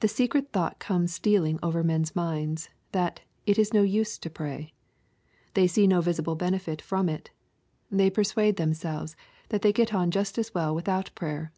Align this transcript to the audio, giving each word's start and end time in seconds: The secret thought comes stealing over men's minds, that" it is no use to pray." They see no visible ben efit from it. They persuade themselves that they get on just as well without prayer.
The 0.00 0.08
secret 0.08 0.52
thought 0.54 0.78
comes 0.78 1.12
stealing 1.12 1.58
over 1.62 1.82
men's 1.84 2.16
minds, 2.16 2.70
that" 2.92 3.20
it 3.46 3.58
is 3.58 3.74
no 3.74 3.82
use 3.82 4.16
to 4.20 4.30
pray." 4.30 4.72
They 5.52 5.66
see 5.66 5.86
no 5.86 6.00
visible 6.00 6.34
ben 6.34 6.54
efit 6.54 6.80
from 6.80 7.10
it. 7.10 7.30
They 7.90 8.08
persuade 8.08 8.56
themselves 8.56 9.16
that 9.50 9.60
they 9.60 9.70
get 9.74 9.92
on 9.92 10.10
just 10.10 10.38
as 10.38 10.54
well 10.54 10.74
without 10.74 11.14
prayer. 11.14 11.52